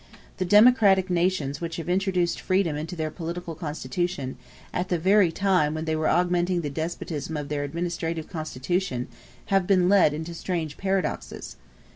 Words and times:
The 0.37 0.45
democratic 0.45 1.11
nations 1.11 1.61
which 1.61 1.75
have 1.75 1.87
introduced 1.87 2.41
freedom 2.41 2.75
into 2.75 2.95
their 2.95 3.11
political 3.11 3.53
constitution, 3.53 4.35
at 4.73 4.89
the 4.89 4.97
very 4.97 5.31
time 5.31 5.75
when 5.75 5.85
they 5.85 5.95
were 5.95 6.07
augmenting 6.09 6.61
the 6.61 6.71
despotism 6.71 7.37
of 7.37 7.49
their 7.49 7.63
administrative 7.63 8.27
constitution, 8.27 9.09
have 9.53 9.67
been 9.67 9.89
led 9.89 10.15
into 10.15 10.33
strange 10.33 10.75
paradoxes. 10.77 11.55